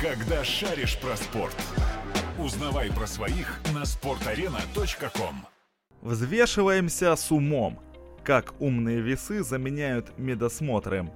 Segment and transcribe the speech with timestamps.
[0.00, 1.56] Когда шаришь про спорт.
[2.38, 5.46] Узнавай про своих на sportarena.com
[6.02, 7.80] Взвешиваемся с умом.
[8.22, 11.10] Как умные весы заменяют медосмотры.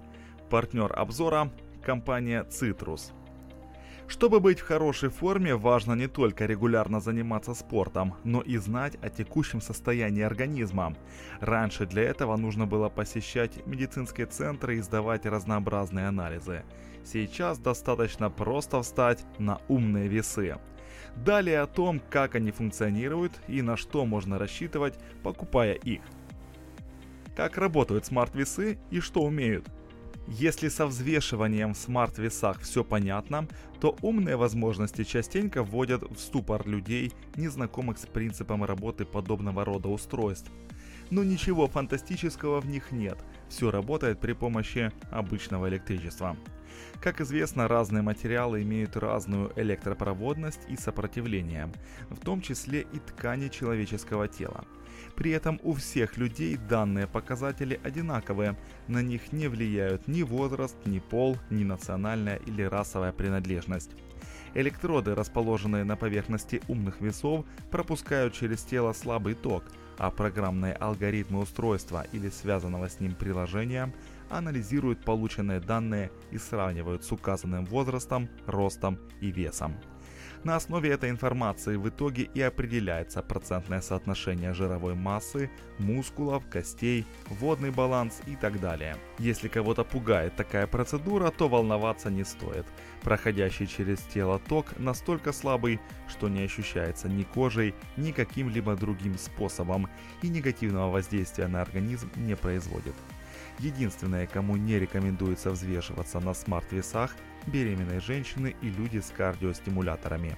[0.49, 1.53] Партнер обзора–
[1.85, 3.13] компания «Цитрус».
[4.11, 9.09] Чтобы быть в хорошей форме, важно не только регулярно заниматься спортом, но и знать о
[9.09, 10.97] текущем состоянии организма.
[11.39, 16.65] Раньше для этого нужно было посещать медицинские центры и сдавать разнообразные анализы.
[17.05, 20.57] Сейчас достаточно просто встать на умные весы.
[21.15, 26.03] Далее о том, как они функционируют и на что можно рассчитывать, покупая их.
[27.37, 29.69] Как работают смарт-весы и что умеют–
[30.31, 33.49] если со взвешиванием в смарт-весах все понятно,
[33.81, 40.53] то умные возможности частенько вводят в ступор людей, незнакомых с принципом работы подобного рода устройств.
[41.11, 46.37] Но ничего фантастического в них нет, все работает при помощи обычного электричества.
[47.03, 51.73] Как известно, разные материалы имеют разную электропроводность и сопротивление,
[52.09, 54.65] в том числе и ткани человеческого тела.
[55.17, 58.57] При этом у всех людей данные показатели одинаковые,
[58.89, 63.91] на них не влияют ни возраст, ни пол, ни национальная или расовая принадлежность.
[64.55, 69.65] Электроды, расположенные на поверхности умных весов, пропускают через тело слабый ток,
[69.97, 73.93] а программные алгоритмы устройства или связанного с ним приложения
[74.29, 79.77] анализируют полученные данные и сравнивают с указанным возрастом, ростом и весом.
[80.43, 87.71] На основе этой информации в итоге и определяется процентное соотношение жировой массы, мускулов, костей, водный
[87.71, 88.97] баланс и так далее.
[89.19, 92.65] Если кого-то пугает такая процедура, то волноваться не стоит.
[93.03, 99.91] Проходящий через тело ток настолько слабый, что не ощущается ни кожей, ни каким-либо другим способом
[100.23, 102.95] и негативного воздействия на организм не производит.
[103.61, 107.15] Единственное, кому не рекомендуется взвешиваться на смарт-весах–
[107.47, 110.37] беременные женщины и люди с кардиостимуляторами.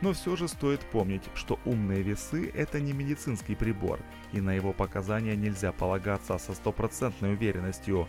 [0.00, 3.98] Но все же стоит помнить, что умные весы– это не медицинский прибор,
[4.32, 8.06] и на его показания нельзя полагаться со стопроцентной уверенностью.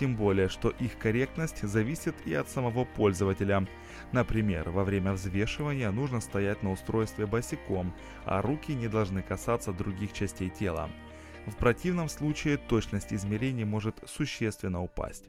[0.00, 3.66] Тем более, что их корректность зависит и от самого пользователя.
[4.12, 7.94] Например, во время взвешивания нужно стоять на устройстве босиком,
[8.24, 10.88] а руки не должны касаться других частей тела.
[11.46, 15.28] В противном случае точность измерений может существенно упасть.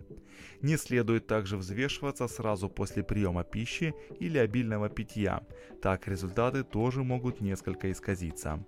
[0.62, 5.44] Не следует также взвешиваться сразу после приема пищи или обильного питья,
[5.82, 8.64] так результаты тоже могут несколько исказиться.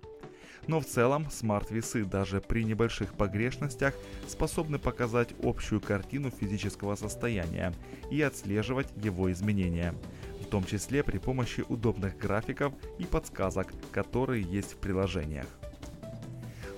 [0.68, 3.94] Но в целом смарт-весы даже при небольших погрешностях
[4.28, 7.74] способны показать общую картину физического состояния
[8.10, 9.94] и отслеживать его изменения,
[10.40, 15.46] в том числе при помощи удобных графиков и подсказок, которые есть в приложениях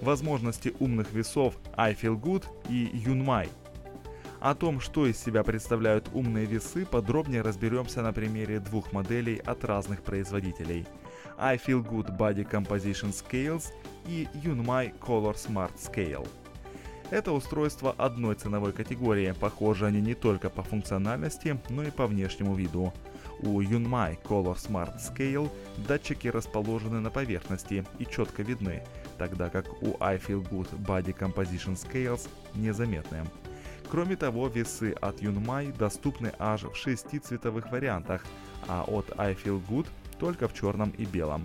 [0.02, 3.48] возможности умных весов I Feel Good и Yunmai.
[4.40, 9.64] О том, что из себя представляют умные весы, подробнее разберемся на примере двух моделей от
[9.64, 10.84] разных производителей.
[11.38, 13.66] I Feel Good Body Composition Scales
[14.06, 16.26] и Yunmai Color Smart Scale.
[17.10, 22.54] Это устройство одной ценовой категории, похожи они не только по функциональности, но и по внешнему
[22.54, 22.92] виду.
[23.42, 25.50] У Yunmai Color Smart Scale
[25.86, 28.82] датчики расположены на поверхности и четко видны,
[29.22, 33.24] тогда как у I Feel Good Body Composition Scales незаметны.
[33.88, 38.24] Кроме того, весы от Yunmai доступны аж в шести цветовых вариантах,
[38.66, 39.86] а от I Feel Good
[40.18, 41.44] только в черном и белом.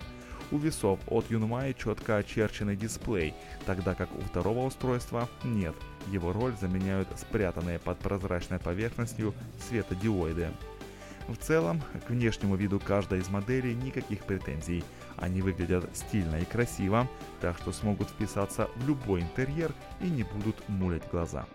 [0.50, 3.32] У весов от Yunmai четко очерченный дисплей,
[3.64, 5.76] тогда как у второго устройства нет.
[6.08, 9.34] Его роль заменяют спрятанные под прозрачной поверхностью
[9.68, 10.48] светодиоиды.
[11.28, 14.82] В целом, к внешнему виду каждой из моделей никаких претензий.
[15.18, 17.08] Они выглядят стильно и красиво,
[17.40, 21.46] так что смогут вписаться в любой интерьер и не будут мулять глаза.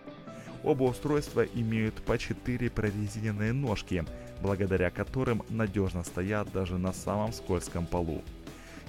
[0.62, 4.04] Оба устройства имеют по 4 прорезиненные ножки,
[4.40, 8.22] благодаря которым надежно стоят даже на самом скользком полу.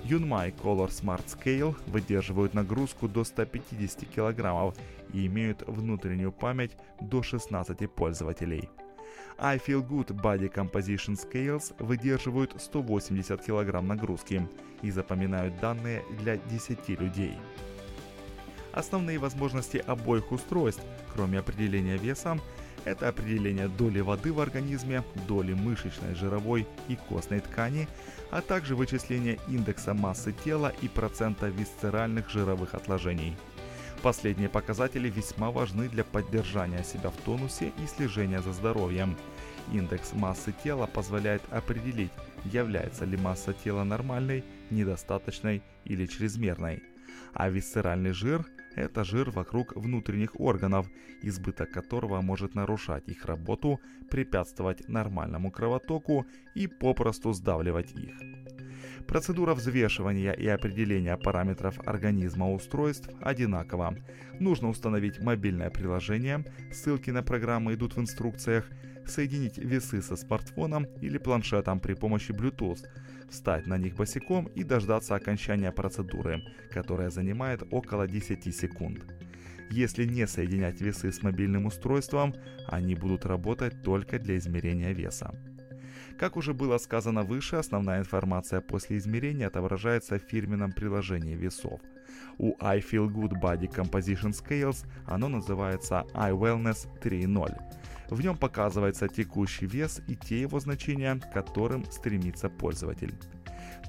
[0.04, 4.74] Yunmai Color Smart Scale выдерживают нагрузку до 150 кг
[5.14, 8.70] и имеют внутреннюю память до 16 пользователей–
[9.38, 14.48] I Feel Good Body Composition Scales выдерживают 180 кг нагрузки
[14.82, 17.38] и запоминают данные для 10 людей.
[18.72, 22.40] Основные возможности обоих устройств, кроме определения веса,
[22.84, 27.88] это определение доли воды в организме, доли мышечной, жировой и костной ткани,
[28.32, 33.36] а также вычисление индекса массы тела и процента висцеральных жировых отложений–
[34.06, 39.18] Последние показатели весьма важны для поддержания себя в тонусе и слежения за здоровьем.
[39.74, 42.12] Индекс массы тела позволяет определить,
[42.44, 46.84] является ли масса тела нормальной, недостаточной или чрезмерной.
[47.34, 50.86] А висцеральный жир– это жир вокруг внутренних органов,
[51.24, 53.80] избыток которого может нарушать их работу,
[54.12, 58.14] препятствовать нормальному кровотоку и попросту сдавливать их.
[59.08, 63.96] Процедура взвешивания и определения параметров организма устройств одинакова.
[64.40, 68.70] Нужно установить мобильное приложение, ссылки на программы идут в инструкциях,
[69.06, 72.86] соединить весы со смартфоном или планшетом при помощи Bluetooth,
[73.30, 79.04] встать на них босиком и дождаться окончания процедуры, которая занимает около 10 секунд.
[79.72, 82.36] Если не соединять весы с мобильным устройством,
[82.68, 85.34] они будут работать только для измерения веса.
[86.18, 91.82] Как уже было сказано выше, основная информация после измерения отображается в фирменном приложении весов.
[92.38, 97.56] У I Feel Good Body Composition Scales оно называется iWellness 3.0.
[98.10, 103.14] В нем показывается текущий вес и те его значения, к которым стремится пользователь.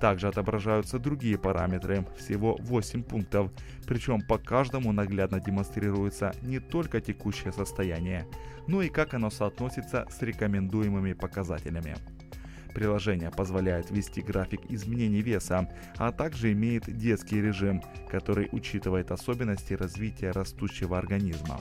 [0.00, 3.50] Также отображаются другие параметры, всего 8 пунктов,
[3.86, 8.26] причем по каждому наглядно демонстрируется не только текущее состояние,
[8.66, 11.96] но и как оно соотносится с рекомендуемыми показателями.
[12.74, 15.66] Приложение позволяет ввести график изменений веса,
[15.96, 21.58] а также имеет детский режим, который учитывает особенности развития растущего организма.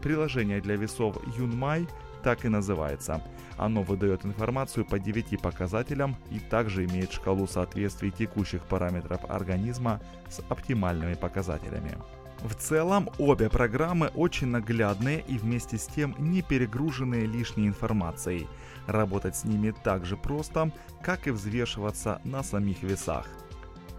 [0.00, 1.86] Приложение для весов Юнмай
[2.22, 3.22] так и называется.
[3.56, 10.40] Оно выдает информацию по 9 показателям и также имеет шкалу соответствий текущих параметров организма с
[10.48, 11.96] оптимальными показателями.
[12.42, 18.48] В целом, обе программы очень наглядные и вместе с тем не перегруженные лишней информацией.
[18.88, 20.72] Работать с ними так же просто,
[21.02, 23.28] как и взвешиваться на самих весах.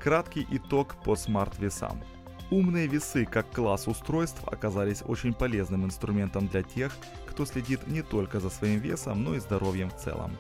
[0.02, 2.02] Краткий итог по смарт-весам.
[2.50, 6.96] Умные весы как класс устройств оказались очень полезным инструментом для тех,
[7.26, 10.36] кто следит не только за своим весом, но и здоровьем в целом.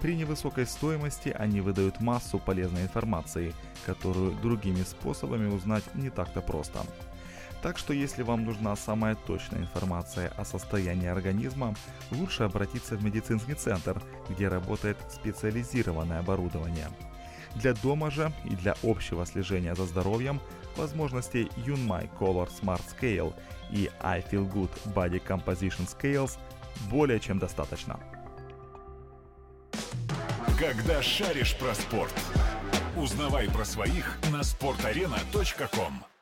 [0.00, 3.54] При невысокой стоимости они выдают массу полезной информации,
[3.86, 6.80] которую другими способами узнать не так-то просто.
[7.62, 11.74] Так что если вам нужна самая точная информация о состоянии организма,
[12.10, 16.88] лучше обратиться в медицинский центр, где работает специализированное оборудование.
[17.56, 20.40] Для дома же и для общего слежения за здоровьем
[20.76, 23.32] возможностей Yunmai Color Smart Scale
[23.70, 26.38] и I Feel Good Body Composition Scales
[26.90, 27.98] более чем достаточно.
[30.58, 32.14] Когда шаришь про спорт,
[32.96, 36.13] узнавай про своих на sportarena.com.